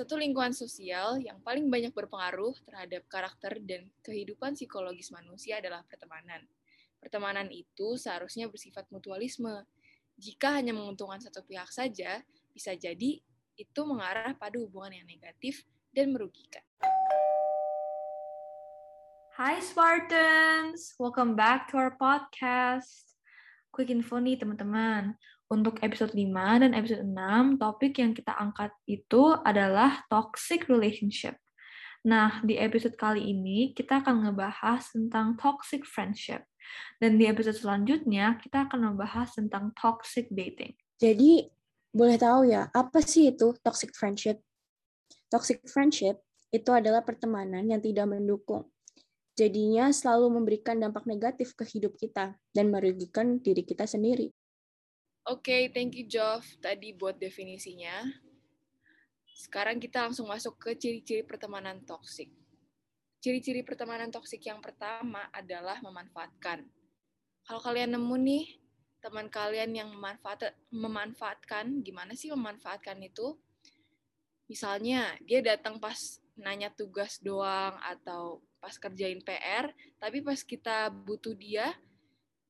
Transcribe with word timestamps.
satu 0.00 0.16
lingkungan 0.16 0.56
sosial 0.56 1.20
yang 1.20 1.36
paling 1.44 1.68
banyak 1.68 1.92
berpengaruh 1.92 2.56
terhadap 2.64 3.04
karakter 3.12 3.60
dan 3.60 3.84
kehidupan 4.00 4.56
psikologis 4.56 5.12
manusia 5.12 5.60
adalah 5.60 5.84
pertemanan. 5.84 6.40
Pertemanan 6.96 7.52
itu 7.52 8.00
seharusnya 8.00 8.48
bersifat 8.48 8.88
mutualisme. 8.88 9.60
Jika 10.16 10.56
hanya 10.56 10.72
menguntungkan 10.72 11.20
satu 11.20 11.44
pihak 11.44 11.68
saja, 11.68 12.24
bisa 12.56 12.72
jadi 12.72 13.20
itu 13.60 13.80
mengarah 13.84 14.32
pada 14.40 14.56
hubungan 14.56 15.04
yang 15.04 15.04
negatif 15.04 15.68
dan 15.92 16.16
merugikan. 16.16 16.64
Hai 19.36 19.60
Spartans, 19.60 20.96
welcome 20.96 21.36
back 21.36 21.68
to 21.68 21.76
our 21.76 21.92
podcast. 21.92 23.20
Quick 23.68 23.92
info 23.92 24.16
nih 24.16 24.40
teman-teman 24.40 25.20
untuk 25.50 25.82
episode 25.82 26.14
5 26.14 26.62
dan 26.62 26.70
episode 26.78 27.02
6, 27.02 27.58
topik 27.58 27.98
yang 27.98 28.14
kita 28.14 28.30
angkat 28.38 28.70
itu 28.86 29.34
adalah 29.42 30.06
toxic 30.06 30.70
relationship. 30.70 31.34
Nah, 32.06 32.40
di 32.46 32.56
episode 32.56 32.94
kali 32.96 33.20
ini 33.34 33.74
kita 33.74 34.00
akan 34.00 34.30
ngebahas 34.30 34.94
tentang 34.94 35.34
toxic 35.36 35.82
friendship. 35.84 36.46
Dan 37.02 37.18
di 37.18 37.26
episode 37.26 37.58
selanjutnya 37.58 38.38
kita 38.38 38.70
akan 38.70 38.94
membahas 38.94 39.34
tentang 39.34 39.74
toxic 39.74 40.30
dating. 40.30 40.72
Jadi, 41.02 41.50
boleh 41.90 42.16
tahu 42.16 42.46
ya, 42.46 42.70
apa 42.70 43.02
sih 43.02 43.34
itu 43.34 43.52
toxic 43.60 43.90
friendship? 43.92 44.38
Toxic 45.26 45.66
friendship 45.66 46.22
itu 46.54 46.70
adalah 46.70 47.02
pertemanan 47.02 47.66
yang 47.66 47.82
tidak 47.82 48.06
mendukung. 48.06 48.70
Jadinya 49.34 49.90
selalu 49.90 50.40
memberikan 50.40 50.78
dampak 50.78 51.10
negatif 51.10 51.58
ke 51.58 51.66
hidup 51.66 51.98
kita 51.98 52.38
dan 52.54 52.66
merugikan 52.70 53.42
diri 53.42 53.66
kita 53.66 53.88
sendiri. 53.88 54.30
Oke, 55.30 55.54
okay, 55.54 55.62
thank 55.70 55.94
you 55.94 56.10
Jov 56.10 56.42
tadi 56.58 56.90
buat 56.90 57.14
definisinya. 57.14 58.02
Sekarang 59.30 59.78
kita 59.78 60.02
langsung 60.02 60.26
masuk 60.26 60.58
ke 60.58 60.74
ciri-ciri 60.74 61.22
pertemanan 61.22 61.86
toksik. 61.86 62.34
Ciri-ciri 63.22 63.62
pertemanan 63.62 64.10
toksik 64.10 64.42
yang 64.42 64.58
pertama 64.58 65.30
adalah 65.30 65.78
memanfaatkan. 65.86 66.66
Kalau 67.46 67.62
kalian 67.62 67.94
nemu 67.94 68.16
nih 68.26 68.44
teman 68.98 69.30
kalian 69.30 69.70
yang 69.70 69.94
memanfaat, 69.94 70.50
memanfaatkan, 70.74 71.78
gimana 71.86 72.18
sih 72.18 72.34
memanfaatkan 72.34 72.98
itu? 72.98 73.38
Misalnya 74.50 75.14
dia 75.22 75.46
datang 75.46 75.78
pas 75.78 76.18
nanya 76.34 76.74
tugas 76.74 77.22
doang 77.22 77.78
atau 77.86 78.42
pas 78.58 78.74
kerjain 78.74 79.22
PR, 79.22 79.70
tapi 80.02 80.26
pas 80.26 80.42
kita 80.42 80.90
butuh 80.90 81.38
dia 81.38 81.70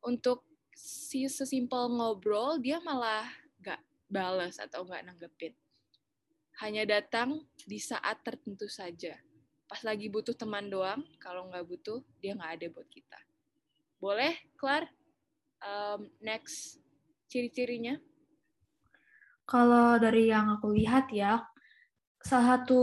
untuk 0.01 0.49
si 0.81 1.29
sesimpel 1.29 1.93
ngobrol 1.93 2.57
dia 2.57 2.81
malah 2.81 3.29
nggak 3.61 3.81
balas 4.09 4.57
atau 4.57 4.89
nggak 4.89 5.05
nanggepin. 5.05 5.53
Hanya 6.65 6.89
datang 6.89 7.45
di 7.69 7.77
saat 7.77 8.21
tertentu 8.25 8.69
saja. 8.69 9.17
Pas 9.69 9.81
lagi 9.87 10.11
butuh 10.11 10.35
teman 10.35 10.67
doang, 10.67 11.05
kalau 11.23 11.49
nggak 11.49 11.65
butuh, 11.69 12.03
dia 12.19 12.35
nggak 12.35 12.53
ada 12.59 12.67
buat 12.75 12.89
kita. 12.91 13.21
Boleh, 14.01 14.35
Klar? 14.57 14.89
Um, 15.61 16.09
next, 16.25 16.81
ciri-cirinya? 17.29 18.01
Kalau 19.45 20.01
dari 20.01 20.33
yang 20.33 20.57
aku 20.57 20.73
lihat 20.73 21.13
ya, 21.13 21.45
salah 22.21 22.61
satu 22.61 22.83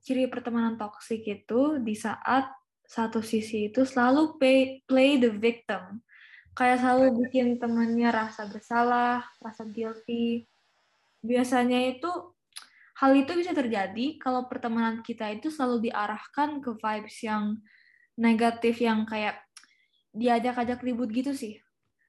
ciri 0.00 0.28
pertemanan 0.28 0.76
toksik 0.76 1.24
itu 1.24 1.80
di 1.80 1.92
saat 1.96 2.48
satu 2.88 3.20
sisi 3.20 3.68
itu 3.68 3.84
selalu 3.84 4.40
pay, 4.40 4.80
play 4.88 5.20
the 5.20 5.28
victim 5.28 6.00
kayak 6.58 6.82
selalu 6.82 7.22
bikin 7.22 7.54
temennya 7.62 8.10
rasa 8.10 8.50
bersalah, 8.50 9.22
rasa 9.38 9.62
guilty. 9.70 10.42
Biasanya 11.22 11.94
itu 11.94 12.10
hal 12.98 13.14
itu 13.14 13.30
bisa 13.38 13.54
terjadi 13.54 14.18
kalau 14.18 14.50
pertemanan 14.50 15.06
kita 15.06 15.30
itu 15.30 15.54
selalu 15.54 15.86
diarahkan 15.86 16.58
ke 16.58 16.74
vibes 16.74 17.16
yang 17.22 17.62
negatif 18.18 18.82
yang 18.82 19.06
kayak 19.06 19.38
diajak-ajak 20.10 20.82
ribut 20.82 21.14
gitu 21.14 21.30
sih. 21.30 21.62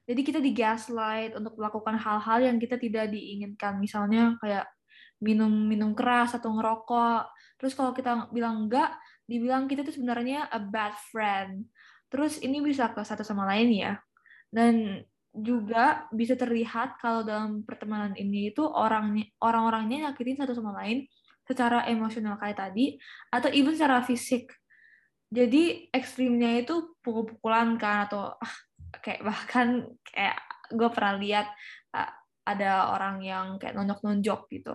Jadi 0.09 0.21
kita 0.25 0.41
di 0.41 0.57
gaslight 0.57 1.37
untuk 1.37 1.53
melakukan 1.53 2.01
hal-hal 2.01 2.49
yang 2.49 2.57
kita 2.57 2.81
tidak 2.81 3.13
diinginkan. 3.13 3.77
Misalnya 3.77 4.33
kayak 4.41 4.65
minum-minum 5.21 5.93
keras 5.93 6.33
atau 6.33 6.49
ngerokok. 6.57 7.29
Terus 7.61 7.77
kalau 7.77 7.93
kita 7.93 8.33
bilang 8.33 8.65
enggak, 8.65 8.97
dibilang 9.29 9.69
kita 9.69 9.85
tuh 9.85 9.93
sebenarnya 9.93 10.49
a 10.49 10.57
bad 10.57 10.97
friend. 11.13 11.69
Terus 12.09 12.41
ini 12.41 12.65
bisa 12.65 12.89
ke 12.89 13.05
satu 13.05 13.21
sama 13.21 13.45
lain 13.45 13.69
ya 13.69 13.93
dan 14.49 15.05
juga 15.29 16.09
bisa 16.09 16.33
terlihat 16.33 16.97
kalau 16.97 17.21
dalam 17.21 17.61
pertemanan 17.61 18.17
ini 18.17 18.49
itu 18.49 18.65
orang 18.65 19.13
orang-orangnya 19.39 20.09
nyakitin 20.09 20.41
satu 20.41 20.57
sama 20.57 20.81
lain 20.81 21.05
secara 21.45 21.85
emosional 21.89 22.37
kayak 22.37 22.57
tadi 22.57 22.97
atau 23.33 23.49
even 23.53 23.73
secara 23.73 24.01
fisik. 24.05 24.53
Jadi 25.29 25.89
ekstrimnya 25.93 26.65
itu 26.65 26.97
pukul-pukulan 27.05 27.77
kan 27.77 28.09
atau 28.09 28.33
ah, 28.33 28.55
kayak 29.01 29.21
bahkan 29.21 29.85
kayak 30.01 30.37
gue 30.73 30.89
pernah 30.89 31.17
lihat 31.21 31.47
uh, 31.93 32.11
ada 32.45 32.93
orang 32.93 33.21
yang 33.21 33.45
kayak 33.61 33.77
nonjok-nonjok 33.77 34.49
gitu. 34.49 34.73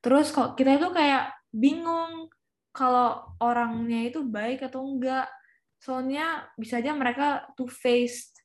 Terus 0.00 0.32
kok 0.32 0.56
kita 0.56 0.80
itu 0.80 0.88
kayak 0.92 1.32
bingung 1.52 2.32
kalau 2.72 3.24
orangnya 3.40 4.08
itu 4.08 4.24
baik 4.24 4.64
atau 4.64 4.84
enggak. 4.84 5.28
Soalnya 5.80 6.48
bisa 6.56 6.80
aja 6.80 6.96
mereka 6.96 7.44
two 7.56 7.68
faced 7.68 8.43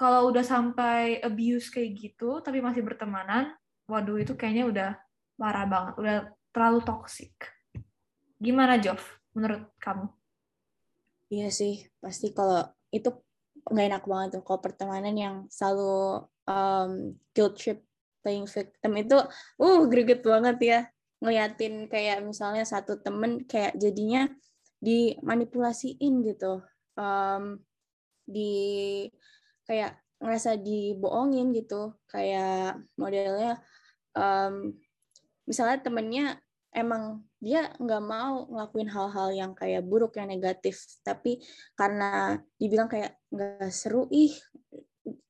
kalau 0.00 0.32
udah 0.32 0.40
sampai 0.40 1.20
abuse 1.20 1.68
kayak 1.68 1.92
gitu 1.92 2.40
tapi 2.40 2.64
masih 2.64 2.80
bertemanan 2.80 3.52
waduh 3.84 4.16
itu 4.16 4.32
kayaknya 4.32 4.64
udah 4.64 4.90
parah 5.36 5.68
banget 5.68 5.94
udah 6.00 6.16
terlalu 6.56 6.80
toxic. 6.88 7.36
Gimana 8.40 8.80
Jov 8.80 9.00
menurut 9.36 9.68
kamu? 9.76 10.08
Iya 11.28 11.52
sih 11.52 11.84
pasti 12.00 12.32
kalau 12.32 12.64
itu 12.88 13.12
nggak 13.68 13.86
enak 13.92 14.04
banget 14.08 14.28
tuh 14.40 14.42
kalau 14.42 14.60
pertemanan 14.64 15.14
yang 15.14 15.36
selalu 15.52 16.24
um, 16.48 17.14
guilt 17.36 17.54
trip 17.60 17.84
playing 18.24 18.48
victim 18.48 18.92
itu 18.96 19.16
uh 19.60 19.80
greget 19.86 20.24
banget 20.24 20.56
ya 20.58 20.80
ngeliatin 21.20 21.86
kayak 21.86 22.24
misalnya 22.24 22.64
satu 22.64 22.98
temen 22.98 23.44
kayak 23.44 23.76
jadinya 23.76 24.26
dimanipulasiin 24.80 26.24
gitu 26.24 26.64
um, 26.96 27.60
di 28.24 29.04
kayak 29.70 30.02
ngerasa 30.18 30.58
dibohongin 30.58 31.54
gitu. 31.54 31.94
Kayak 32.10 32.82
modelnya 32.98 33.62
um, 34.18 34.74
misalnya 35.46 35.78
temennya 35.78 36.26
emang 36.74 37.22
dia 37.38 37.70
nggak 37.78 38.02
mau 38.02 38.46
ngelakuin 38.50 38.90
hal-hal 38.90 39.28
yang 39.30 39.52
kayak 39.54 39.86
buruk 39.86 40.18
yang 40.18 40.26
negatif. 40.26 40.82
Tapi 41.06 41.38
karena 41.78 42.34
dibilang 42.58 42.90
kayak 42.90 43.14
nggak 43.30 43.70
seru 43.70 44.10
ih 44.10 44.34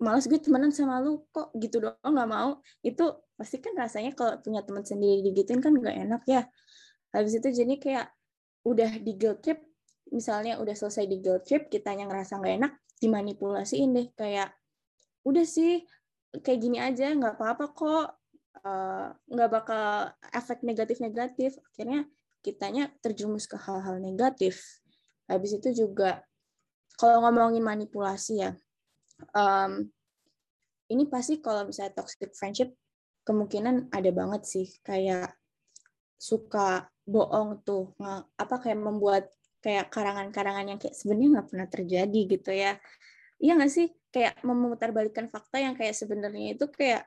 malas 0.00 0.26
gue 0.26 0.40
temenan 0.40 0.74
sama 0.74 0.98
lu 0.98 1.24
kok 1.28 1.52
gitu 1.60 1.84
doang 1.84 2.00
nggak 2.16 2.30
mau. 2.32 2.64
Itu 2.80 3.28
pasti 3.36 3.60
kan 3.60 3.76
rasanya 3.76 4.16
kalau 4.16 4.40
punya 4.40 4.64
teman 4.64 4.88
sendiri 4.88 5.20
digituin 5.20 5.60
kan 5.60 5.76
nggak 5.76 5.96
enak 6.08 6.22
ya. 6.24 6.42
Habis 7.12 7.44
itu 7.44 7.48
jadi 7.52 7.74
kayak 7.76 8.06
udah 8.64 8.90
di 9.00 9.12
guilt 9.16 9.40
trip 9.40 9.69
misalnya 10.10 10.58
udah 10.58 10.74
selesai 10.74 11.06
di 11.06 11.22
guilt 11.22 11.46
trip 11.46 11.70
kitanya 11.72 12.06
ngerasa 12.06 12.38
nggak 12.38 12.54
enak 12.62 12.72
dimanipulasiin 13.00 13.90
deh. 13.96 14.06
Kayak 14.14 14.54
udah 15.26 15.44
sih 15.46 15.82
kayak 16.30 16.60
gini 16.60 16.78
aja 16.78 17.14
nggak 17.14 17.38
apa-apa 17.38 17.66
kok. 17.72 18.06
Eh, 18.60 19.08
nggak 19.30 19.48
uh, 19.48 19.52
bakal 19.52 19.86
efek 20.34 20.66
negatif-negatif. 20.66 21.56
Akhirnya 21.72 22.04
kitanya 22.44 22.92
terjerumus 23.00 23.46
ke 23.46 23.56
hal-hal 23.56 24.02
negatif. 24.02 24.82
Habis 25.30 25.62
itu 25.62 25.86
juga 25.86 26.20
kalau 26.98 27.24
ngomongin 27.24 27.64
manipulasi 27.64 28.44
ya 28.44 28.52
um, 29.36 29.84
ini 30.90 31.04
pasti 31.06 31.38
kalau 31.38 31.68
misalnya 31.68 32.02
toxic 32.02 32.32
friendship 32.34 32.74
kemungkinan 33.22 33.92
ada 33.92 34.10
banget 34.10 34.42
sih. 34.48 34.66
Kayak 34.82 35.36
suka 36.16 36.90
bohong 37.06 37.62
tuh. 37.62 37.94
Apa 38.34 38.58
kayak 38.58 38.80
membuat 38.80 39.30
kayak 39.60 39.92
karangan-karangan 39.92 40.66
yang 40.72 40.80
kayak 40.80 40.96
sebenarnya 40.96 41.28
nggak 41.38 41.48
pernah 41.52 41.68
terjadi 41.68 42.20
gitu 42.26 42.50
ya. 42.52 42.72
Iya 43.40 43.52
nggak 43.56 43.72
sih? 43.72 43.88
Kayak 44.10 44.40
memutarbalikkan 44.42 45.28
fakta 45.28 45.60
yang 45.60 45.76
kayak 45.76 45.94
sebenarnya 45.94 46.56
itu 46.56 46.66
kayak 46.72 47.06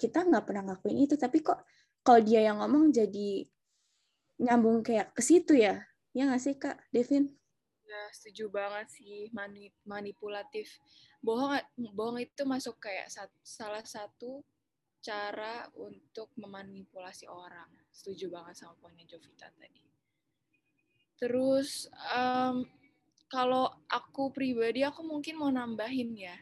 kita 0.00 0.24
nggak 0.24 0.44
pernah 0.48 0.72
ngakuin 0.72 1.06
itu 1.06 1.14
tapi 1.14 1.44
kok 1.44 1.62
kalau 2.02 2.20
dia 2.24 2.42
yang 2.42 2.58
ngomong 2.58 2.90
jadi 2.90 3.46
nyambung 4.42 4.82
kayak 4.82 5.12
ke 5.14 5.22
situ 5.22 5.54
ya? 5.54 5.84
Ya 6.16 6.28
nggak 6.28 6.42
sih 6.42 6.56
kak 6.56 6.80
Devin? 6.90 7.28
Ya 7.84 8.02
setuju 8.10 8.48
banget 8.48 8.88
sih. 8.90 9.28
Manipulatif. 9.84 10.80
Bohong 11.20 11.60
bohong 11.92 12.18
itu 12.24 12.42
masuk 12.48 12.80
kayak 12.80 13.12
salah 13.44 13.84
satu 13.84 14.42
cara 15.04 15.68
untuk 15.76 16.32
memanipulasi 16.40 17.28
orang. 17.28 17.68
Setuju 17.92 18.32
banget 18.32 18.56
sama 18.58 18.74
poinnya 18.80 19.04
Jovita 19.04 19.52
tadi 19.60 19.91
Terus 21.20 21.88
um, 22.12 22.66
kalau 23.28 23.70
aku 23.88 24.32
pribadi 24.32 24.84
aku 24.84 25.04
mungkin 25.04 25.40
mau 25.40 25.48
nambahin 25.48 26.12
ya. 26.16 26.36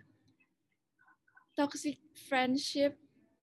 Toxic 1.55 1.99
friendship 2.28 2.96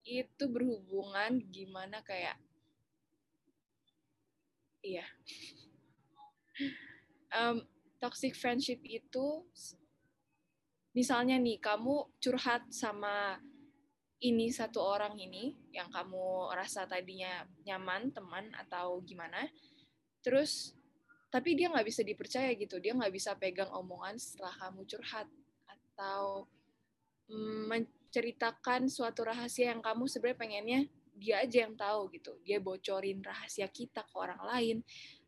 itu 0.08 0.44
berhubungan 0.48 1.44
gimana 1.52 2.00
kayak 2.00 2.40
Iya. 4.88 5.04
um, 7.36 7.60
toxic 8.00 8.38
friendship 8.38 8.80
itu 8.88 9.44
misalnya 10.96 11.36
nih 11.36 11.60
kamu 11.60 12.08
curhat 12.24 12.64
sama 12.72 13.36
ini 14.24 14.48
satu 14.50 14.80
orang 14.80 15.20
ini 15.20 15.60
yang 15.76 15.92
kamu 15.92 16.56
rasa 16.56 16.88
tadinya 16.88 17.44
nyaman 17.68 18.16
teman 18.16 18.50
atau 18.56 19.04
gimana 19.04 19.46
terus 20.24 20.77
tapi 21.28 21.60
dia 21.60 21.68
nggak 21.68 21.88
bisa 21.88 22.02
dipercaya 22.04 22.56
gitu. 22.56 22.80
Dia 22.80 22.96
nggak 22.96 23.12
bisa 23.12 23.36
pegang 23.36 23.72
omongan 23.76 24.16
setelah 24.16 24.54
kamu 24.56 24.88
curhat 24.88 25.28
atau 25.68 26.48
mm, 27.28 27.62
menceritakan 27.68 28.88
suatu 28.88 29.28
rahasia 29.28 29.76
yang 29.76 29.84
kamu 29.84 30.08
sebenarnya 30.08 30.40
pengennya 30.40 30.80
dia 31.18 31.44
aja 31.44 31.68
yang 31.68 31.76
tahu 31.76 32.08
gitu. 32.16 32.40
Dia 32.48 32.64
bocorin 32.64 33.20
rahasia 33.20 33.68
kita 33.68 34.08
ke 34.08 34.16
orang 34.16 34.40
lain. 34.48 34.78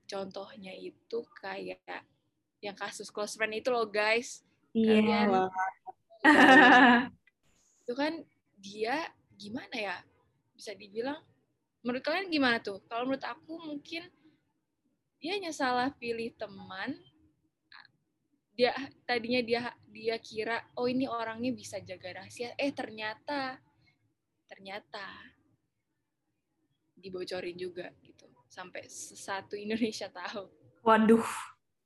Contohnya 0.08 0.72
itu 0.74 1.20
kayak 1.42 2.06
yang 2.64 2.76
kasus 2.76 3.12
close 3.12 3.36
friend 3.36 3.60
itu 3.60 3.68
loh 3.70 3.90
guys. 3.90 4.46
Iya. 4.72 5.04
Kalian 5.04 5.30
itu 7.84 7.94
kan 7.98 8.14
dia 8.56 9.10
gimana 9.36 9.76
ya? 9.76 9.98
Bisa 10.56 10.72
dibilang 10.78 11.20
menurut 11.84 12.04
kalian 12.04 12.32
gimana 12.32 12.64
tuh? 12.64 12.80
Kalau 12.88 13.08
menurut 13.08 13.26
aku 13.26 13.60
mungkin 13.60 14.08
dia 15.20 15.36
hanya 15.36 15.52
salah 15.52 15.92
pilih 15.96 16.32
teman 16.40 16.96
dia 18.56 18.76
tadinya 19.08 19.40
dia 19.40 19.62
dia 19.88 20.16
kira 20.20 20.64
oh 20.76 20.88
ini 20.88 21.08
orangnya 21.08 21.56
bisa 21.56 21.80
jaga 21.80 22.24
rahasia 22.24 22.52
eh 22.60 22.72
ternyata 22.76 23.60
ternyata 24.52 25.04
dibocorin 27.00 27.56
juga 27.56 27.88
gitu 28.04 28.28
sampai 28.52 28.84
satu 28.92 29.56
Indonesia 29.56 30.12
tahu 30.12 30.60
Waduh. 30.84 31.26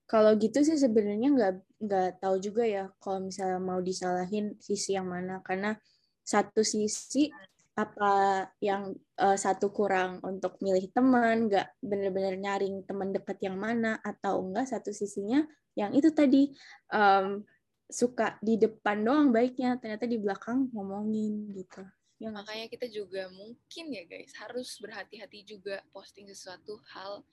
Kalau 0.06 0.38
gitu 0.38 0.62
sih 0.62 0.78
sebenarnya 0.78 1.30
nggak 1.34 1.54
nggak 1.84 2.10
tahu 2.22 2.36
juga 2.38 2.64
ya 2.68 2.92
kalau 3.02 3.24
misalnya 3.24 3.58
mau 3.58 3.82
disalahin 3.82 4.54
sisi 4.62 4.94
yang 4.94 5.10
mana 5.10 5.42
karena 5.42 5.74
satu 6.22 6.62
sisi 6.62 7.34
apa 7.74 8.46
yang 8.62 8.94
uh, 9.18 9.34
satu 9.34 9.74
kurang 9.74 10.22
untuk 10.22 10.62
milih 10.62 10.94
teman, 10.94 11.50
nggak 11.50 11.74
bener-bener 11.82 12.38
nyaring 12.38 12.86
teman 12.86 13.10
dekat 13.10 13.42
yang 13.42 13.58
mana 13.58 13.98
atau 14.06 14.46
enggak 14.46 14.70
satu 14.70 14.94
sisinya 14.94 15.42
yang 15.74 15.90
itu 15.98 16.14
tadi 16.14 16.54
um, 16.94 17.42
suka 17.90 18.38
di 18.46 18.62
depan 18.62 19.02
doang 19.02 19.34
baiknya 19.34 19.78
ternyata 19.82 20.06
di 20.06 20.22
belakang 20.22 20.70
ngomongin 20.70 21.50
gitu. 21.58 21.82
Ya, 22.22 22.30
makanya 22.32 22.70
kita 22.72 22.88
juga 22.88 23.28
mungkin 23.34 23.86
ya 23.92 24.06
guys 24.08 24.32
harus 24.38 24.80
berhati-hati 24.80 25.44
juga 25.44 25.82
posting 25.92 26.30
sesuatu 26.30 26.80
hal 26.94 27.26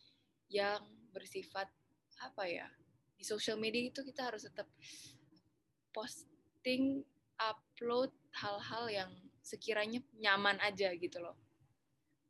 yang 0.50 0.82
bersifat 1.14 1.70
apa 2.20 2.44
ya 2.48 2.66
di 3.14 3.22
social 3.22 3.60
media 3.60 3.86
itu 3.92 4.02
kita 4.02 4.32
harus 4.32 4.48
tetap 4.48 4.66
posting 5.94 7.04
upload 7.38 8.10
hal-hal 8.34 8.84
yang 8.90 9.12
sekiranya 9.50 9.98
nyaman 10.14 10.62
aja 10.62 10.94
gitu 10.94 11.18
loh. 11.18 11.34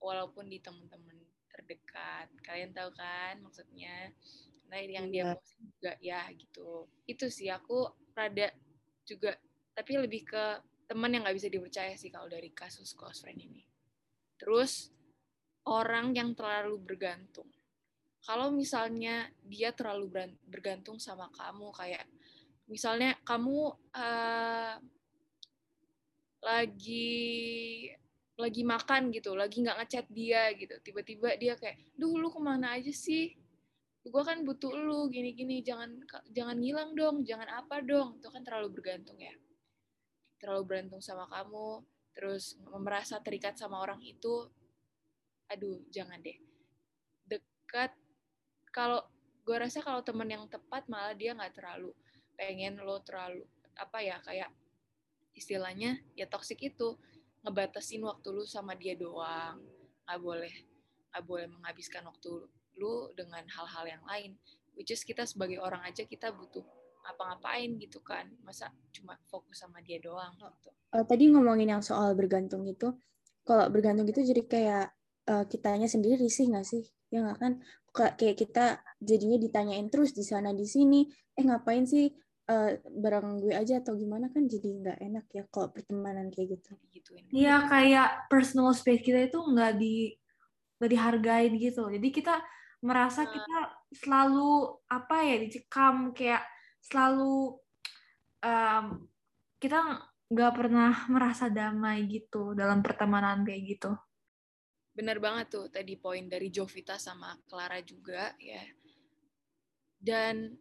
Walaupun 0.00 0.48
di 0.48 0.56
teman-teman 0.64 1.20
terdekat. 1.52 2.32
Kalian 2.40 2.72
tahu 2.72 2.90
kan 2.96 3.36
maksudnya? 3.44 4.08
Nah 4.72 4.80
yang 4.80 5.12
dia 5.12 5.28
iya. 5.28 5.36
posting 5.36 5.68
juga 5.76 5.92
ya 6.00 6.22
gitu. 6.32 6.88
Itu 7.04 7.28
sih 7.28 7.52
aku 7.52 7.84
rada 8.16 8.48
juga 9.04 9.36
tapi 9.76 10.00
lebih 10.00 10.24
ke 10.24 10.44
teman 10.88 11.12
yang 11.12 11.22
nggak 11.22 11.36
bisa 11.36 11.52
dipercaya 11.52 11.94
sih 11.94 12.10
kalau 12.10 12.26
dari 12.26 12.48
kasus 12.56 12.96
close 12.96 13.20
friend 13.20 13.38
ini. 13.44 13.62
Terus 14.40 14.88
orang 15.68 16.16
yang 16.16 16.32
terlalu 16.32 16.80
bergantung. 16.80 17.46
Kalau 18.24 18.52
misalnya 18.52 19.28
dia 19.44 19.72
terlalu 19.72 20.32
bergantung 20.44 21.00
sama 21.00 21.28
kamu 21.32 21.72
kayak 21.72 22.04
misalnya 22.68 23.16
kamu 23.26 23.74
uh, 23.96 24.76
lagi 26.40 27.88
lagi 28.40 28.64
makan 28.64 29.12
gitu, 29.12 29.36
lagi 29.36 29.60
nggak 29.60 29.84
ngechat 29.84 30.06
dia 30.08 30.48
gitu, 30.56 30.72
tiba-tiba 30.80 31.36
dia 31.36 31.60
kayak, 31.60 31.76
duh 31.92 32.16
lu 32.16 32.32
ke 32.32 32.40
mana 32.40 32.72
aja 32.80 32.88
sih? 32.88 33.36
Gue 34.00 34.22
kan 34.24 34.40
butuh 34.48 34.72
lu 34.72 35.12
gini-gini, 35.12 35.60
jangan 35.60 36.00
jangan 36.32 36.56
ngilang 36.56 36.96
dong, 36.96 37.16
jangan 37.20 37.44
apa 37.52 37.84
dong, 37.84 38.16
itu 38.16 38.32
kan 38.32 38.40
terlalu 38.40 38.80
bergantung 38.80 39.20
ya, 39.20 39.36
terlalu 40.40 40.72
bergantung 40.72 41.04
sama 41.04 41.28
kamu, 41.28 41.84
terus 42.16 42.56
merasa 42.80 43.20
terikat 43.20 43.60
sama 43.60 43.76
orang 43.76 44.00
itu, 44.00 44.48
aduh 45.52 45.84
jangan 45.92 46.16
deh, 46.24 46.40
dekat 47.28 47.92
kalau 48.72 49.04
gue 49.44 49.56
rasa 49.56 49.84
kalau 49.84 50.00
temen 50.00 50.30
yang 50.32 50.48
tepat 50.48 50.88
malah 50.88 51.12
dia 51.12 51.36
nggak 51.36 51.52
terlalu 51.58 51.90
pengen 52.38 52.80
lo 52.80 53.02
terlalu 53.02 53.44
apa 53.76 53.98
ya 54.00 54.16
kayak 54.22 54.48
istilahnya 55.34 55.98
ya 56.18 56.26
toxic 56.26 56.60
itu. 56.62 56.96
Ngebatasin 57.40 58.04
waktu 58.04 58.28
lu 58.36 58.44
sama 58.44 58.76
dia 58.76 58.92
doang. 58.96 59.60
Nggak 60.04 60.18
boleh 60.20 60.54
nggak 61.10 61.24
boleh 61.26 61.46
menghabiskan 61.50 62.06
waktu 62.06 62.46
lu 62.78 63.10
dengan 63.16 63.42
hal-hal 63.48 63.84
yang 63.88 64.04
lain. 64.06 64.36
Which 64.76 64.92
is 64.94 65.02
kita 65.02 65.26
sebagai 65.26 65.58
orang 65.60 65.82
aja 65.84 66.06
kita 66.06 66.32
butuh 66.32 66.62
apa-ngapain 67.04 67.80
gitu 67.80 68.00
kan. 68.04 68.28
Masa 68.44 68.70
cuma 68.92 69.16
fokus 69.28 69.60
sama 69.60 69.80
dia 69.80 69.98
doang 69.98 70.36
gitu. 70.36 70.70
Uh, 70.92 71.04
tadi 71.06 71.30
ngomongin 71.32 71.72
yang 71.72 71.84
soal 71.84 72.12
bergantung 72.12 72.66
itu 72.68 72.92
kalau 73.44 73.66
bergantung 73.72 74.06
itu 74.06 74.20
jadi 74.20 74.42
kayak 74.44 74.86
uh, 75.26 75.44
kitanya 75.48 75.88
sendiri 75.88 76.28
sih 76.28 76.48
nggak 76.48 76.66
sih? 76.66 76.84
Ya 77.10 77.24
nggak 77.24 77.38
kan? 77.40 77.52
Kayak 77.90 78.36
kita 78.38 78.66
jadinya 79.02 79.40
ditanyain 79.40 79.90
terus 79.90 80.14
di 80.14 80.22
sana 80.22 80.54
di 80.54 80.68
sini. 80.68 81.08
Eh 81.34 81.42
ngapain 81.42 81.88
sih 81.88 82.12
uh, 82.50 82.70
bareng 82.82 83.38
gue 83.38 83.54
aja 83.54 83.78
atau 83.78 83.94
gimana 83.94 84.26
kan 84.34 84.50
jadi 84.50 84.68
nggak 84.82 84.98
enak 84.98 85.26
ya 85.30 85.42
kalau 85.54 85.70
pertemanan 85.70 86.34
kayak 86.34 86.58
gitu. 86.58 86.74
Iya 87.30 87.70
kayak 87.70 88.26
personal 88.26 88.74
space 88.74 89.06
kita 89.06 89.30
itu 89.30 89.38
nggak 89.38 89.72
di 89.78 90.18
nggak 90.80 90.90
dihargain 90.96 91.52
gitu 91.60 91.92
jadi 91.92 92.08
kita 92.08 92.40
merasa 92.80 93.28
kita 93.28 93.84
selalu 93.92 94.80
apa 94.88 95.16
ya 95.28 95.36
dicekam 95.36 96.16
kayak 96.16 96.40
selalu 96.80 97.60
um, 98.40 99.04
kita 99.60 100.00
nggak 100.32 100.52
pernah 100.56 100.94
merasa 101.12 101.52
damai 101.52 102.08
gitu 102.08 102.56
dalam 102.56 102.80
pertemanan 102.80 103.44
kayak 103.44 103.62
gitu. 103.76 103.92
Benar 104.96 105.20
banget 105.20 105.46
tuh 105.52 105.66
tadi 105.68 106.00
poin 106.00 106.24
dari 106.30 106.48
Jovita 106.48 106.96
sama 106.96 107.36
Clara 107.44 107.82
juga 107.84 108.32
ya. 108.40 108.64
Dan 110.00 110.56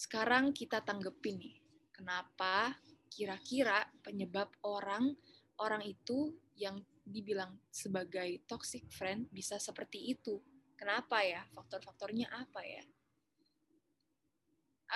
sekarang 0.00 0.56
kita 0.56 0.80
tanggepin 0.80 1.36
nih, 1.36 1.60
kenapa 1.92 2.72
kira-kira 3.12 3.84
penyebab 4.00 4.48
orang 4.64 5.12
orang 5.60 5.84
itu 5.84 6.32
yang 6.56 6.80
dibilang 7.04 7.60
sebagai 7.68 8.40
toxic 8.48 8.88
friend 8.88 9.28
bisa 9.28 9.60
seperti 9.60 10.16
itu? 10.16 10.40
Kenapa 10.72 11.20
ya? 11.20 11.44
Faktor-faktornya 11.52 12.32
apa 12.32 12.64
ya? 12.64 12.84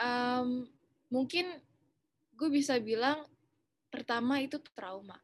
Um, 0.00 0.72
mungkin 1.12 1.52
gue 2.32 2.48
bisa 2.48 2.80
bilang 2.80 3.28
pertama 3.92 4.40
itu 4.40 4.56
trauma. 4.72 5.20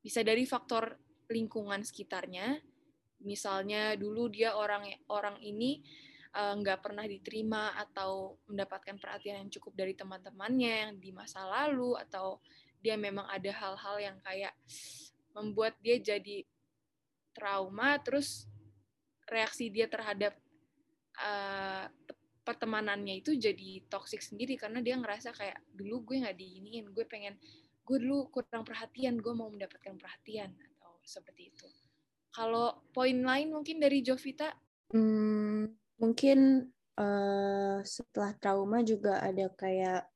Bisa 0.00 0.24
dari 0.24 0.48
faktor 0.48 0.96
lingkungan 1.28 1.84
sekitarnya. 1.84 2.64
Misalnya 3.28 3.92
dulu 3.92 4.32
dia 4.32 4.56
orang 4.56 4.88
orang 5.12 5.36
ini 5.44 5.84
nggak 6.36 6.78
uh, 6.78 6.82
pernah 6.84 7.04
diterima 7.08 7.72
atau 7.80 8.36
mendapatkan 8.44 9.00
perhatian 9.00 9.46
yang 9.46 9.50
cukup 9.56 9.72
dari 9.72 9.96
teman-temannya 9.96 10.72
yang 10.84 10.92
di 11.00 11.08
masa 11.08 11.48
lalu 11.48 11.96
atau 11.96 12.44
dia 12.84 13.00
memang 13.00 13.24
ada 13.32 13.48
hal-hal 13.48 13.96
yang 13.98 14.16
kayak 14.20 14.52
membuat 15.32 15.80
dia 15.80 15.96
jadi 15.96 16.44
trauma 17.32 17.96
terus 18.04 18.44
reaksi 19.28 19.72
dia 19.72 19.88
terhadap 19.88 20.36
uh, 21.18 21.88
pertemanannya 22.44 23.24
itu 23.24 23.34
jadi 23.34 23.82
toksik 23.88 24.20
sendiri 24.20 24.54
karena 24.60 24.84
dia 24.84 24.94
ngerasa 24.94 25.32
kayak 25.34 25.58
dulu 25.72 26.12
gue 26.12 26.22
nggak 26.22 26.36
diiniin 26.36 26.92
gue 26.92 27.04
pengen 27.08 27.34
gue 27.86 27.96
dulu 27.96 28.28
kurang 28.28 28.62
perhatian 28.62 29.18
gue 29.18 29.32
mau 29.34 29.48
mendapatkan 29.48 29.96
perhatian 29.98 30.52
seperti 31.06 31.54
itu. 31.54 31.66
Kalau 32.34 32.82
poin 32.90 33.16
lain 33.16 33.54
mungkin 33.54 33.78
dari 33.80 34.02
Jovita? 34.02 34.52
Hmm, 34.92 35.70
mungkin 35.96 36.68
uh, 36.96 37.78
setelah 37.84 38.32
trauma 38.36 38.80
juga 38.84 39.20
ada 39.20 39.48
kayak 39.52 40.08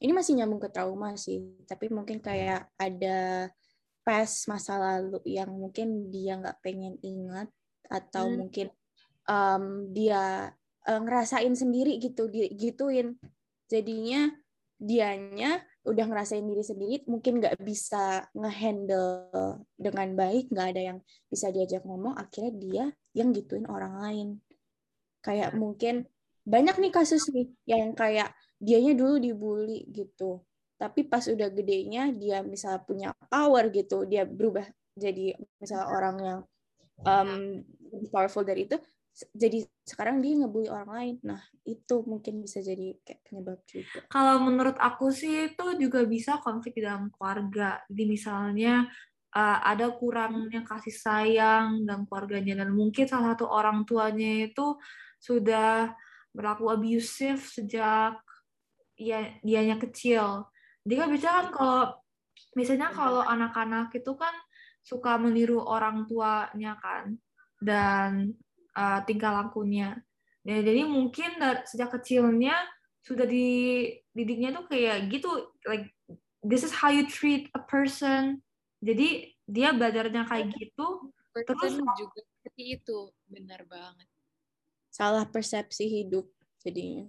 ini 0.00 0.16
masih 0.16 0.40
nyambung 0.40 0.62
ke 0.64 0.72
trauma 0.72 1.12
sih, 1.20 1.44
tapi 1.68 1.92
mungkin 1.92 2.24
kayak 2.24 2.72
ada 2.80 3.52
past 4.00 4.48
masa 4.48 4.80
lalu 4.80 5.20
yang 5.28 5.52
mungkin 5.52 6.08
dia 6.08 6.40
nggak 6.40 6.64
pengen 6.64 6.96
ingat 7.04 7.52
atau 7.84 8.32
hmm. 8.32 8.36
mungkin 8.40 8.66
um, 9.28 9.92
dia 9.92 10.54
uh, 10.88 11.00
ngerasain 11.04 11.52
sendiri 11.52 12.00
gitu, 12.00 12.32
gituin. 12.32 13.20
Jadinya 13.68 14.32
dianya 14.80 15.60
udah 15.84 16.04
ngerasain 16.08 16.44
diri 16.44 16.64
sendiri 16.64 17.04
mungkin 17.08 17.40
nggak 17.40 17.60
bisa 17.60 18.24
ngehandle 18.32 19.28
dengan 19.76 20.12
baik 20.16 20.48
nggak 20.52 20.68
ada 20.76 20.82
yang 20.92 20.98
bisa 21.28 21.48
diajak 21.52 21.84
ngomong 21.84 22.16
akhirnya 22.16 22.52
dia 22.56 22.84
yang 23.16 23.32
gituin 23.32 23.64
orang 23.68 23.96
lain 23.96 24.28
kayak 25.20 25.56
mungkin 25.56 26.08
banyak 26.44 26.76
nih 26.80 26.92
kasus 26.92 27.28
nih 27.30 27.48
yang 27.68 27.92
kayak 27.92 28.32
dianya 28.60 28.96
dulu 28.96 29.20
dibully 29.20 29.86
gitu. 29.92 30.40
Tapi 30.80 31.04
pas 31.04 31.24
udah 31.28 31.48
gedenya 31.52 32.08
dia 32.12 32.40
misal 32.40 32.80
punya 32.84 33.12
power 33.28 33.68
gitu 33.68 34.08
dia 34.08 34.24
berubah 34.24 34.64
jadi 34.96 35.36
misal 35.60 35.84
orang 35.86 36.16
yang 36.20 36.40
um, 37.04 37.60
powerful 38.08 38.44
dari 38.44 38.64
itu 38.64 38.80
jadi 39.34 39.66
sekarang 39.84 40.22
dia 40.22 40.38
ngebully 40.38 40.70
orang 40.70 40.90
lain. 40.90 41.16
Nah 41.26 41.42
itu 41.66 42.00
mungkin 42.06 42.40
bisa 42.40 42.62
jadi 42.62 42.96
kayak 43.04 43.20
penyebab 43.26 43.58
juga. 43.66 44.00
Kalau 44.08 44.40
menurut 44.40 44.78
aku 44.78 45.12
sih 45.12 45.52
itu 45.52 45.66
juga 45.76 46.06
bisa 46.06 46.40
konflik 46.40 46.78
di 46.78 46.82
dalam 46.86 47.10
keluarga. 47.12 47.82
Jadi 47.90 48.04
misalnya 48.06 48.86
uh, 49.34 49.58
ada 49.66 49.92
kurangnya 49.92 50.64
kasih 50.64 50.94
sayang 50.94 51.84
dalam 51.84 52.06
keluarganya. 52.08 52.64
Dan 52.64 52.72
mungkin 52.72 53.04
salah 53.04 53.34
satu 53.34 53.50
orang 53.50 53.84
tuanya 53.84 54.48
itu 54.48 54.78
sudah 55.20 55.92
berlaku 56.32 56.72
abusive 56.72 57.44
sejak 57.44 58.16
ya 58.96 59.20
dianya 59.44 59.76
kecil. 59.76 60.48
Jadi 60.84 60.94
kan 60.96 61.08
biasanya 61.12 61.34
kan 61.36 61.48
kalau 61.52 61.82
misalnya 62.56 62.88
kalau 62.90 63.22
anak-anak 63.22 63.92
itu 63.92 64.12
kan 64.16 64.32
suka 64.80 65.20
meniru 65.20 65.60
orang 65.60 66.08
tuanya 66.08 66.80
kan 66.80 67.20
dan 67.60 68.32
uh, 68.74 69.04
tingkah 69.04 69.44
lakunya. 69.44 70.00
Ya, 70.40 70.64
jadi 70.64 70.88
mungkin 70.88 71.36
dari, 71.36 71.60
sejak 71.68 71.92
kecilnya 72.00 72.56
sudah 73.04 73.28
dididiknya 73.28 74.56
tuh 74.56 74.64
kayak 74.68 75.08
gitu 75.12 75.52
like 75.68 75.92
this 76.44 76.64
is 76.64 76.72
how 76.72 76.88
you 76.88 77.04
treat 77.04 77.52
a 77.52 77.60
person. 77.60 78.40
Jadi 78.80 79.36
dia 79.44 79.76
belajarnya 79.76 80.24
kayak 80.24 80.56
gitu 80.56 81.12
terus 81.44 81.76
juga 81.76 82.20
seperti 82.24 82.80
itu. 82.80 83.12
Benar 83.28 83.68
banget 83.68 84.08
salah 85.00 85.24
persepsi 85.24 85.88
hidup 85.88 86.28
jadinya. 86.60 87.08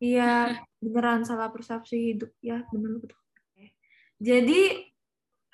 Iya, 0.00 0.56
beneran 0.80 1.28
salah 1.28 1.52
persepsi 1.52 2.16
hidup 2.16 2.32
ya, 2.40 2.64
benar 2.72 2.96
betul. 2.96 3.20
Jadi 4.16 4.88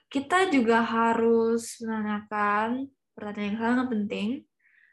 kita 0.07 0.47
juga 0.55 0.87
harus 0.87 1.83
menanyakan 1.83 2.87
pertanyaan 3.19 3.51
yang 3.51 3.59
sangat 3.59 3.87
penting, 3.91 4.29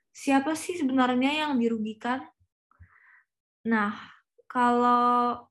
siapa 0.09 0.57
sih 0.57 0.81
sebenarnya 0.81 1.45
yang 1.45 1.61
dirugikan? 1.61 2.25
Nah, 3.69 3.93
kalau 4.49 5.45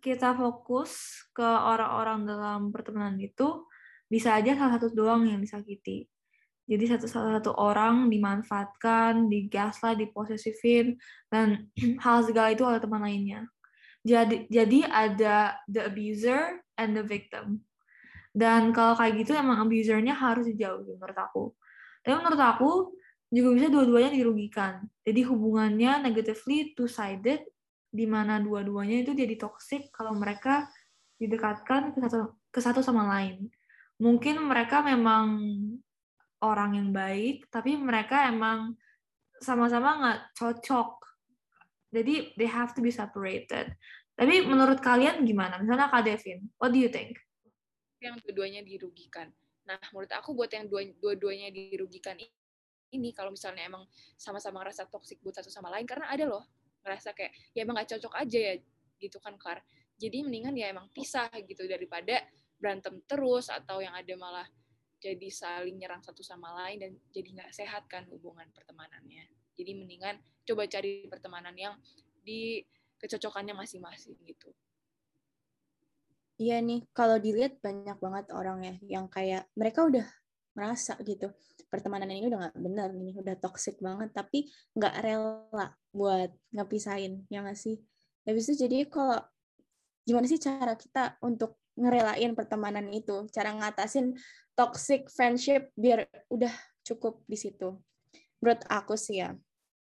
kita 0.00 0.32
fokus 0.32 1.20
ke 1.36 1.44
orang-orang 1.44 2.24
dalam 2.24 2.60
pertemanan 2.72 3.20
itu, 3.20 3.68
bisa 4.08 4.32
aja 4.32 4.56
salah 4.56 4.80
satu 4.80 4.96
doang 4.96 5.28
yang 5.28 5.44
disakiti. 5.44 6.08
Jadi 6.70 6.84
satu 6.86 7.10
satu 7.10 7.50
orang 7.58 8.06
dimanfaatkan, 8.06 9.26
digaslah, 9.26 9.98
diposesifin, 9.98 10.94
dan 11.26 11.66
hal 12.04 12.22
segala 12.22 12.54
itu 12.54 12.62
oleh 12.62 12.78
teman 12.78 13.02
lainnya. 13.02 13.50
Jadi 14.06 14.46
jadi 14.46 14.86
ada 14.86 15.58
the 15.66 15.90
abuser 15.90 16.62
and 16.78 16.94
the 16.94 17.02
victim. 17.02 17.66
Dan 18.30 18.70
kalau 18.70 18.94
kayak 18.94 19.26
gitu 19.26 19.34
emang 19.34 19.58
abusernya 19.66 20.14
harus 20.14 20.46
dijauhi 20.46 20.94
menurut 20.94 21.18
aku. 21.18 21.44
Tapi 22.06 22.14
menurut 22.14 22.38
aku 22.38 22.70
juga 23.34 23.48
bisa 23.58 23.66
dua-duanya 23.66 24.10
dirugikan. 24.14 24.86
Jadi 25.02 25.26
hubungannya 25.26 26.06
negatively 26.06 26.72
two-sided, 26.78 27.42
di 27.90 28.06
mana 28.06 28.38
dua-duanya 28.38 29.02
itu 29.02 29.12
jadi 29.12 29.34
toxic 29.34 29.90
kalau 29.90 30.14
mereka 30.14 30.70
didekatkan 31.18 31.90
ke 31.90 31.98
satu, 31.98 32.38
ke 32.54 32.60
satu 32.62 32.80
sama 32.80 33.10
lain. 33.18 33.50
Mungkin 33.98 34.38
mereka 34.40 34.80
memang 34.80 35.42
orang 36.40 36.76
yang 36.76 36.88
baik, 36.90 37.48
tapi 37.52 37.76
mereka 37.76 38.28
emang 38.28 38.76
sama-sama 39.40 40.00
nggak 40.00 40.20
cocok. 40.36 40.90
Jadi 41.90 42.36
they 42.36 42.48
have 42.48 42.72
to 42.76 42.80
be 42.80 42.92
separated. 42.92 43.74
Tapi 44.14 44.44
menurut 44.44 44.84
kalian 44.84 45.24
gimana? 45.24 45.56
Misalnya 45.56 45.88
Kak 45.88 46.04
Devin, 46.04 46.44
what 46.60 46.70
do 46.72 46.78
you 46.80 46.92
think? 46.92 47.16
Yang 48.04 48.20
dua-duanya 48.24 48.60
dirugikan. 48.60 49.32
Nah, 49.64 49.80
menurut 49.92 50.12
aku 50.12 50.36
buat 50.36 50.52
yang 50.52 50.68
dua-duanya 50.70 51.48
dirugikan 51.48 52.16
ini, 52.92 53.10
kalau 53.16 53.32
misalnya 53.32 53.64
emang 53.64 53.88
sama-sama 54.20 54.60
ngerasa 54.60 54.88
toksik 54.92 55.24
buat 55.24 55.40
satu 55.40 55.48
sama 55.48 55.72
lain, 55.72 55.88
karena 55.88 56.12
ada 56.12 56.28
loh 56.28 56.44
ngerasa 56.80 57.12
kayak 57.12 57.32
ya 57.52 57.60
emang 57.64 57.76
gak 57.80 57.96
cocok 57.96 58.12
aja 58.16 58.38
ya 58.40 58.54
gitu 59.00 59.20
kan 59.20 59.36
Kar. 59.36 59.60
Jadi 60.00 60.24
mendingan 60.24 60.56
ya 60.56 60.72
emang 60.72 60.88
pisah 60.92 61.28
gitu 61.44 61.68
daripada 61.68 62.24
berantem 62.60 63.00
terus 63.08 63.48
atau 63.48 63.80
yang 63.80 63.92
ada 63.96 64.14
malah 64.16 64.48
jadi 65.00 65.28
saling 65.32 65.80
nyerang 65.80 66.04
satu 66.04 66.20
sama 66.20 66.52
lain 66.64 66.78
dan 66.84 66.92
jadi 67.10 67.28
nggak 67.40 67.52
sehat 67.56 67.88
kan 67.88 68.04
hubungan 68.12 68.46
pertemanannya. 68.52 69.26
Jadi 69.56 69.72
mendingan 69.76 70.20
coba 70.44 70.68
cari 70.68 71.08
pertemanan 71.08 71.56
yang 71.56 71.74
di 72.20 72.60
kecocokannya 73.00 73.56
masing-masing 73.56 74.16
gitu. 74.28 74.52
Iya 76.40 76.60
nih, 76.64 76.88
kalau 76.96 77.20
dilihat 77.20 77.60
banyak 77.60 77.96
banget 78.00 78.26
orang 78.32 78.64
ya 78.64 78.74
yang 79.00 79.06
kayak 79.08 79.48
mereka 79.56 79.84
udah 79.84 80.04
merasa 80.56 80.98
gitu 81.06 81.30
pertemanan 81.70 82.10
ini 82.10 82.26
udah 82.26 82.50
nggak 82.50 82.56
benar 82.58 82.88
ini 82.90 83.14
udah 83.14 83.36
toxic 83.38 83.78
banget 83.78 84.10
tapi 84.10 84.50
nggak 84.74 84.94
rela 84.98 85.68
buat 85.94 86.34
ngepisahin 86.50 87.24
ya 87.30 87.46
nggak 87.46 87.54
sih 87.54 87.78
habis 88.26 88.50
itu 88.50 88.66
jadi 88.66 88.90
kalau 88.90 89.22
gimana 90.02 90.26
sih 90.26 90.42
cara 90.42 90.74
kita 90.74 91.22
untuk 91.22 91.59
ngerelain 91.80 92.36
pertemanan 92.36 92.86
itu 92.92 93.24
cara 93.32 93.56
ngatasin 93.56 94.12
toxic 94.52 95.08
friendship 95.08 95.72
biar 95.72 96.04
udah 96.28 96.52
cukup 96.84 97.24
di 97.24 97.40
situ. 97.40 97.80
Menurut 98.44 98.62
aku 98.68 98.94
sih 99.00 99.24
ya, 99.24 99.32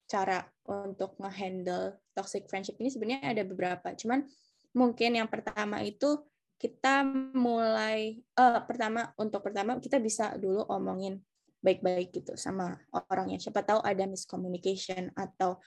cara 0.07 0.47
untuk 0.67 1.19
ngehandle 1.19 1.99
toxic 2.15 2.47
friendship 2.47 2.79
ini 2.79 2.87
sebenarnya 2.91 3.35
ada 3.35 3.43
beberapa. 3.43 3.91
Cuman 3.95 4.23
mungkin 4.71 5.19
yang 5.19 5.27
pertama 5.27 5.83
itu 5.83 6.23
kita 6.55 7.03
mulai 7.35 8.21
uh, 8.37 8.61
pertama 8.63 9.11
untuk 9.17 9.41
pertama 9.41 9.81
kita 9.81 9.97
bisa 9.97 10.37
dulu 10.37 10.61
omongin 10.69 11.19
baik-baik 11.61 12.13
gitu 12.15 12.33
sama 12.37 12.77
orangnya. 13.09 13.41
Siapa 13.41 13.65
tahu 13.65 13.81
ada 13.81 14.05
miscommunication 14.05 15.09
atau 15.13 15.57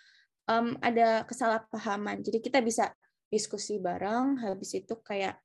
um, 0.50 0.76
ada 0.80 1.22
kesalahpahaman. 1.26 2.22
Jadi 2.22 2.38
kita 2.42 2.62
bisa 2.62 2.92
diskusi 3.30 3.78
bareng. 3.82 4.38
Habis 4.42 4.84
itu 4.84 4.94
kayak 5.00 5.38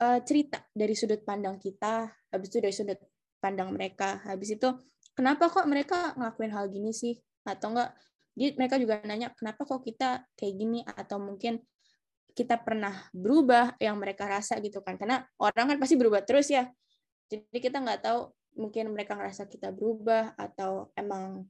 uh, 0.00 0.20
cerita 0.24 0.64
dari 0.72 0.94
sudut 0.96 1.20
pandang 1.26 1.60
kita, 1.60 2.08
habis 2.32 2.48
itu 2.48 2.58
dari 2.62 2.74
sudut 2.74 3.00
pandang 3.42 3.74
mereka, 3.74 4.22
habis 4.24 4.54
itu 4.54 4.68
kenapa 5.12 5.50
kok 5.50 5.66
mereka 5.66 6.14
ngelakuin 6.14 6.52
hal 6.54 6.70
gini 6.70 6.94
sih, 6.94 7.18
atau 7.44 7.74
enggak? 7.74 7.90
Dia 8.32 8.48
mereka 8.56 8.80
juga 8.80 9.04
nanya 9.04 9.28
kenapa 9.36 9.68
kok 9.68 9.84
kita 9.84 10.24
kayak 10.38 10.54
gini? 10.56 10.80
Atau 10.88 11.20
mungkin 11.20 11.60
kita 12.32 12.56
pernah 12.64 13.12
berubah 13.12 13.76
yang 13.76 14.00
mereka 14.00 14.24
rasa 14.24 14.56
gitu 14.64 14.80
kan? 14.80 14.96
Karena 14.96 15.20
orang 15.36 15.76
kan 15.76 15.78
pasti 15.82 16.00
berubah 16.00 16.24
terus 16.24 16.48
ya. 16.48 16.64
Jadi 17.28 17.58
kita 17.60 17.84
nggak 17.84 18.00
tahu 18.00 18.32
mungkin 18.56 18.92
mereka 18.92 19.16
ngerasa 19.16 19.48
kita 19.48 19.72
berubah 19.72 20.36
atau 20.36 20.92
emang 20.96 21.44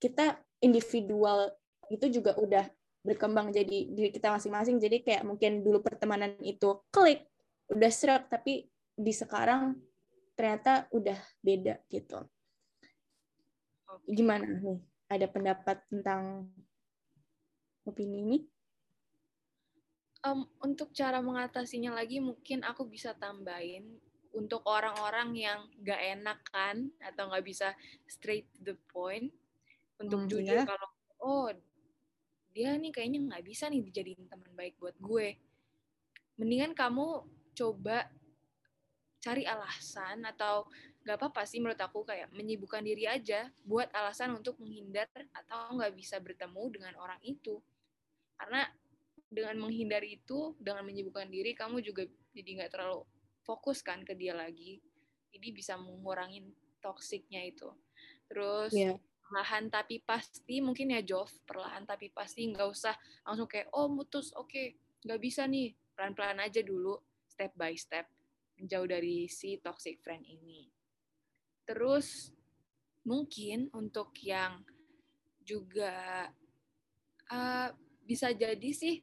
kita 0.00 0.36
individual 0.60 1.52
itu 1.88 2.08
juga 2.12 2.36
udah 2.36 2.64
berkembang 3.04 3.48
jadi 3.48 3.88
diri 3.88 4.10
kita 4.12 4.28
masing-masing. 4.36 4.76
Jadi 4.76 5.00
kayak 5.00 5.24
mungkin 5.24 5.64
dulu 5.64 5.80
pertemanan 5.80 6.36
itu 6.44 6.84
klik 6.92 7.24
udah 7.68 7.90
serak 7.92 8.32
tapi 8.32 8.68
di 8.98 9.12
sekarang 9.12 9.76
ternyata 10.34 10.86
udah 10.94 11.18
beda 11.42 11.82
gitu. 11.90 12.22
Gimana 14.08 14.46
nih? 14.46 14.78
Ada 15.08 15.26
pendapat 15.28 15.82
tentang 15.88 16.48
opini 17.88 18.24
ini? 18.24 18.38
Um, 20.26 20.44
untuk 20.60 20.92
cara 20.92 21.22
mengatasinya 21.22 21.94
lagi 21.94 22.18
mungkin 22.18 22.66
aku 22.66 22.84
bisa 22.84 23.14
tambahin 23.16 23.86
untuk 24.34 24.66
orang-orang 24.68 25.32
yang 25.34 25.60
gak 25.80 25.98
enak 25.98 26.38
kan 26.52 26.90
atau 27.00 27.30
nggak 27.32 27.46
bisa 27.46 27.72
straight 28.04 28.44
to 28.52 28.74
the 28.74 28.76
point 28.90 29.32
untuk 29.96 30.26
hmm, 30.26 30.30
jujur 30.30 30.58
ya? 30.62 30.64
kalau 30.66 30.88
oh 31.22 31.48
dia 32.52 32.74
nih 32.74 32.90
kayaknya 32.90 33.30
nggak 33.30 33.44
bisa 33.46 33.70
nih 33.70 33.82
dijadiin 33.82 34.26
teman 34.26 34.50
baik 34.54 34.78
buat 34.82 34.94
gue 34.98 35.38
mendingan 36.38 36.74
kamu 36.74 37.22
coba 37.58 38.06
cari 39.18 39.42
alasan 39.42 40.22
atau 40.22 40.70
nggak 41.02 41.18
apa-apa 41.18 41.42
sih 41.48 41.58
menurut 41.58 41.80
aku 41.80 42.06
kayak 42.06 42.30
menyibukkan 42.30 42.84
diri 42.84 43.08
aja 43.10 43.50
buat 43.66 43.90
alasan 43.90 44.38
untuk 44.38 44.60
menghindar 44.62 45.10
atau 45.34 45.74
nggak 45.74 45.96
bisa 45.98 46.22
bertemu 46.22 46.62
dengan 46.70 46.94
orang 47.02 47.18
itu. 47.26 47.58
Karena 48.38 48.62
dengan 49.28 49.56
menghindar 49.58 50.04
itu 50.06 50.54
dengan 50.60 50.86
menyibukkan 50.86 51.26
diri 51.32 51.52
kamu 51.56 51.82
juga 51.82 52.06
jadi 52.32 52.50
nggak 52.62 52.70
terlalu 52.76 53.02
fokus 53.42 53.82
kan 53.82 54.04
ke 54.06 54.14
dia 54.14 54.36
lagi. 54.36 54.78
Jadi 55.34 55.48
bisa 55.50 55.74
mengurangi 55.80 56.44
toksiknya 56.78 57.42
itu. 57.48 57.72
Terus 58.28 58.76
yeah. 58.76 59.00
perlahan 59.24 59.72
tapi 59.72 60.04
pasti 60.04 60.60
mungkin 60.60 60.92
ya 60.92 61.00
Jov 61.00 61.32
perlahan 61.48 61.88
tapi 61.88 62.12
pasti 62.12 62.46
nggak 62.52 62.68
usah 62.68 62.94
langsung 63.24 63.48
kayak 63.48 63.72
oh 63.72 63.88
mutus 63.88 64.30
oke 64.36 64.52
okay, 64.52 64.76
nggak 65.08 65.20
bisa 65.24 65.48
nih. 65.48 65.74
Pelan-pelan 65.98 66.38
aja 66.38 66.62
dulu 66.62 67.07
step 67.38 67.54
by 67.54 67.78
step 67.78 68.10
menjauh 68.58 68.90
dari 68.90 69.30
si 69.30 69.62
toxic 69.62 70.02
friend 70.02 70.26
ini. 70.26 70.66
Terus 71.62 72.34
mungkin 73.06 73.70
untuk 73.70 74.10
yang 74.26 74.66
juga 75.46 76.26
uh, 77.30 77.70
bisa 78.02 78.34
jadi 78.34 78.70
sih 78.74 78.98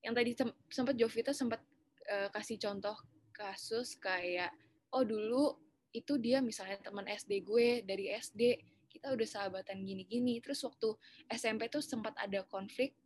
yang 0.00 0.16
tadi 0.16 0.32
sempat 0.72 0.96
Jovita 0.96 1.36
sempat 1.36 1.60
uh, 2.08 2.32
kasih 2.32 2.56
contoh 2.56 2.96
kasus 3.36 4.00
kayak 4.00 4.50
oh 4.96 5.04
dulu 5.04 5.60
itu 5.92 6.16
dia 6.16 6.40
misalnya 6.40 6.80
teman 6.80 7.04
SD 7.04 7.44
gue 7.44 7.84
dari 7.84 8.08
SD 8.16 8.56
kita 8.88 9.12
udah 9.12 9.28
sahabatan 9.28 9.84
gini-gini 9.84 10.40
terus 10.40 10.64
waktu 10.64 10.96
SMP 11.28 11.68
tuh 11.68 11.84
sempat 11.84 12.16
ada 12.16 12.42
konflik 12.48 12.96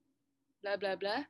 bla 0.62 0.78
bla 0.78 0.94
bla 0.94 1.20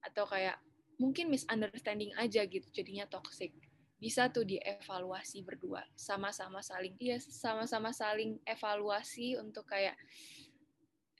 atau 0.00 0.24
kayak 0.24 0.56
mungkin 1.00 1.32
misunderstanding 1.32 2.12
aja 2.20 2.44
gitu 2.44 2.68
jadinya 2.70 3.08
toxic. 3.08 3.56
Bisa 3.96 4.28
tuh 4.32 4.44
dievaluasi 4.44 5.44
berdua 5.44 5.84
sama-sama 5.96 6.60
saling 6.64 6.96
iya 7.00 7.20
sama-sama 7.20 7.92
saling 7.92 8.40
evaluasi 8.44 9.36
untuk 9.40 9.68
kayak 9.68 9.96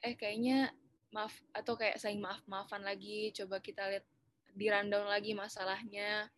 eh 0.00 0.16
kayaknya 0.16 0.72
maaf 1.12 1.34
atau 1.52 1.76
kayak 1.76 2.00
saling 2.00 2.22
maaf-maafan 2.22 2.80
lagi 2.80 3.34
coba 3.37 3.60
kita 3.60 3.84
lihat 3.90 4.06
di 4.56 4.66
rundown 4.72 5.06
lagi 5.08 5.37
masalahnya 5.37 6.28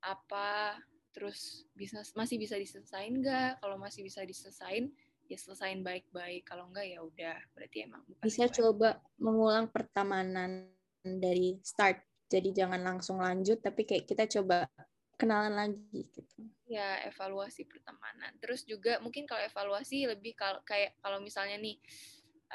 apa 0.00 0.76
terus 1.10 1.66
bisa 1.74 2.00
masih 2.14 2.36
bisa 2.36 2.56
diselesain 2.56 3.16
nggak? 3.16 3.60
Kalau 3.60 3.76
masih 3.76 4.04
bisa 4.06 4.22
diselesain 4.24 4.92
ya 5.30 5.38
selesain 5.38 5.80
baik-baik 5.80 6.42
kalau 6.42 6.66
enggak 6.70 6.90
ya 6.90 7.00
udah. 7.02 7.38
Berarti 7.54 7.86
emang 7.86 8.02
bukan 8.06 8.24
bisa 8.26 8.46
coba 8.50 8.98
mengulang 9.16 9.70
pertemanan 9.70 10.70
dari 11.00 11.58
start 11.62 12.09
jadi 12.30 12.64
jangan 12.64 12.80
langsung 12.86 13.18
lanjut 13.18 13.58
tapi 13.58 13.82
kayak 13.82 14.06
kita 14.06 14.30
coba 14.38 14.70
kenalan 15.18 15.52
lagi 15.52 16.06
gitu. 16.14 16.22
Ya, 16.70 17.04
evaluasi 17.04 17.68
pertemanan. 17.68 18.32
Terus 18.40 18.64
juga 18.64 19.02
mungkin 19.04 19.28
kalau 19.28 19.44
evaluasi 19.44 20.08
lebih 20.08 20.32
kalau 20.38 20.62
kayak 20.64 20.96
kalau 21.02 21.20
misalnya 21.20 21.60
nih 21.60 21.76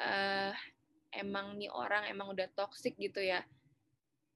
uh, 0.00 0.50
emang 1.14 1.54
nih 1.60 1.70
orang 1.70 2.10
emang 2.10 2.34
udah 2.34 2.50
toxic 2.56 2.98
gitu 2.98 3.22
ya. 3.22 3.44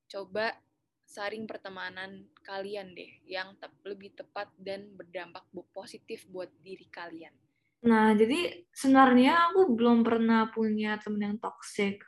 Coba 0.07 0.55
saring 1.03 1.51
pertemanan 1.51 2.31
kalian 2.47 2.95
deh 2.95 3.11
yang 3.27 3.59
te 3.59 3.67
lebih 3.83 4.15
tepat 4.15 4.47
dan 4.55 4.95
berdampak 4.95 5.43
positif 5.75 6.23
buat 6.31 6.53
diri 6.63 6.87
kalian. 6.87 7.35
Nah, 7.81 8.13
jadi 8.13 8.69
sebenarnya 8.71 9.51
aku 9.51 9.75
belum 9.75 10.05
pernah 10.05 10.53
punya 10.53 11.01
temen 11.03 11.35
yang 11.35 11.37
toxic. 11.41 11.99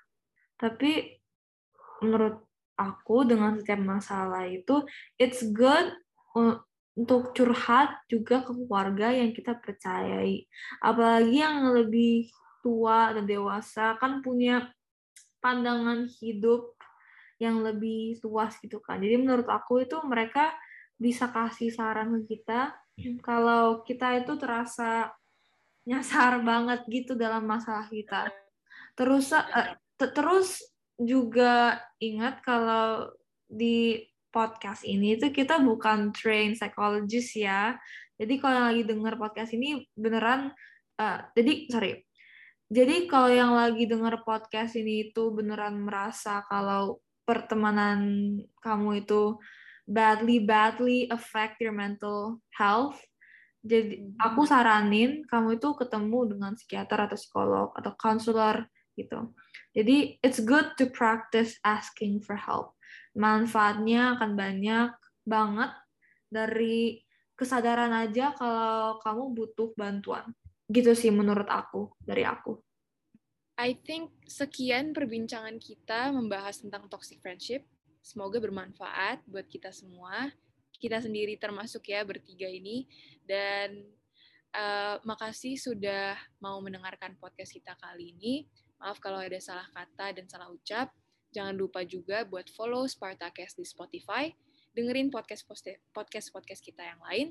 Tapi 0.61 1.19
menurut 2.05 2.52
aku 2.83 3.23
dengan 3.23 3.55
setiap 3.59 3.81
masalah 3.83 4.47
itu 4.51 4.83
it's 5.21 5.45
good 5.55 5.95
untuk 6.93 7.33
curhat 7.33 8.03
juga 8.09 8.45
ke 8.45 8.53
keluarga 8.53 9.13
yang 9.13 9.33
kita 9.33 9.57
percayai. 9.57 10.45
Apalagi 10.83 11.41
yang 11.41 11.73
lebih 11.73 12.29
tua 12.61 13.15
dan 13.17 13.25
dewasa 13.25 13.97
kan 13.97 14.21
punya 14.21 14.71
pandangan 15.43 16.07
hidup 16.21 16.77
yang 17.43 17.65
lebih 17.65 18.23
luas 18.23 18.55
gitu 18.63 18.79
kan. 18.79 19.03
Jadi 19.03 19.19
menurut 19.19 19.49
aku 19.51 19.83
itu 19.83 19.99
mereka 20.07 20.55
bisa 20.95 21.27
kasih 21.35 21.75
saran 21.75 22.15
ke 22.23 22.39
kita 22.39 22.71
kalau 23.25 23.83
kita 23.83 24.23
itu 24.23 24.39
terasa 24.39 25.11
nyasar 25.83 26.39
banget 26.47 26.87
gitu 26.87 27.19
dalam 27.19 27.43
masalah 27.43 27.91
kita. 27.91 28.31
Terus 28.95 29.35
uh, 29.35 29.75
terus 29.99 30.63
juga 31.01 31.81
ingat 32.01 32.41
kalau 32.45 33.13
di 33.49 34.01
podcast 34.33 34.83
ini 34.89 35.21
itu 35.21 35.29
kita 35.29 35.61
bukan 35.61 36.11
train 36.17 36.57
psychologist 36.57 37.37
ya. 37.37 37.77
Jadi 38.17 38.41
kalau 38.41 38.55
yang 38.57 38.69
lagi 38.73 38.85
dengar 38.89 39.15
podcast 39.21 39.51
ini 39.53 39.85
beneran 39.93 40.51
uh, 40.97 41.19
jadi 41.37 41.53
sorry. 41.69 41.93
Jadi 42.73 43.05
kalau 43.05 43.29
yang 43.29 43.53
lagi 43.53 43.85
dengar 43.85 44.25
podcast 44.25 44.81
ini 44.81 45.13
itu 45.13 45.29
beneran 45.29 45.77
merasa 45.85 46.41
kalau 46.49 47.05
pertemanan 47.29 48.01
kamu 48.65 49.05
itu 49.05 49.37
badly 49.85 50.41
badly 50.41 51.05
affect 51.13 51.61
your 51.61 51.77
mental 51.77 52.41
health. 52.57 52.97
Jadi 53.63 54.17
aku 54.19 54.43
hmm. 54.43 54.51
saranin 54.51 55.11
kamu 55.29 55.61
itu 55.61 55.69
ketemu 55.77 56.19
dengan 56.33 56.53
psikiater 56.57 57.07
atau 57.07 57.19
psikolog 57.21 57.69
atau 57.77 57.93
konselor 57.95 58.67
gitu. 58.97 59.37
Jadi 59.73 60.21
it's 60.21 60.41
good 60.41 60.77
to 60.77 60.89
practice 60.89 61.57
asking 61.65 62.21
for 62.21 62.37
help 62.37 62.77
manfaatnya 63.13 64.17
akan 64.17 64.33
banyak 64.37 64.91
banget 65.25 65.71
dari 66.33 67.05
kesadaran 67.37 67.93
aja 67.93 68.33
kalau 68.37 68.97
kamu 69.01 69.25
butuh 69.37 69.71
bantuan. 69.77 70.33
Gitu 70.73 70.97
sih 70.97 71.13
menurut 71.13 71.49
aku, 71.49 71.93
dari 72.01 72.25
aku. 72.25 72.57
I 73.61 73.77
think 73.77 74.17
sekian 74.25 74.97
perbincangan 74.97 75.61
kita 75.61 76.09
membahas 76.11 76.65
tentang 76.65 76.89
toxic 76.89 77.21
friendship. 77.21 77.69
Semoga 78.01 78.41
bermanfaat 78.41 79.23
buat 79.29 79.45
kita 79.47 79.71
semua. 79.71 80.33
Kita 80.81 80.99
sendiri 80.99 81.37
termasuk 81.37 81.93
ya 81.93 82.03
bertiga 82.03 82.49
ini. 82.49 82.89
Dan 83.23 83.85
uh, 84.57 84.97
makasih 85.05 85.61
sudah 85.61 86.17
mau 86.41 86.59
mendengarkan 86.65 87.15
podcast 87.21 87.53
kita 87.53 87.77
kali 87.77 88.17
ini. 88.17 88.49
Maaf 88.83 88.99
kalau 88.99 89.23
ada 89.23 89.39
salah 89.39 89.71
kata 89.71 90.19
dan 90.19 90.27
salah 90.27 90.51
ucap. 90.51 90.91
Jangan 91.31 91.55
lupa 91.55 91.87
juga 91.87 92.27
buat 92.27 92.51
follow 92.51 92.83
Spartacast 92.91 93.55
di 93.55 93.63
Spotify, 93.63 94.35
dengerin 94.75 95.09
podcast 95.09 95.47
podcast 95.95 96.29
podcast 96.35 96.61
kita 96.61 96.83
yang 96.83 96.99
lain. 97.07 97.27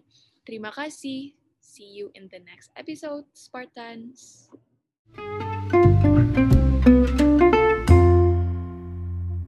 Terima 0.47 0.71
kasih. 0.71 1.35
See 1.59 1.91
you 1.91 2.09
in 2.15 2.31
the 2.31 2.39
next 2.39 2.71
episode, 2.79 3.27
Spartans. 3.35 4.47